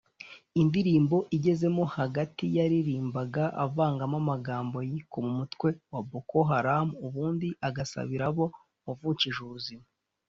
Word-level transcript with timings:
indirimbo 0.61 1.17
igezemo 1.37 1.83
hagati 1.97 2.45
yaririmbaga 2.57 3.43
avangamo 3.65 4.15
amagambo 4.23 4.77
yikoma 4.89 5.27
umutwe 5.33 5.69
wa 5.91 6.01
Boko 6.09 6.37
Haram 6.49 6.87
ubundi 7.05 7.47
agasabira 7.67 8.25
abo 8.31 8.45
wavukije 8.85 9.39
ubuzima 9.47 9.85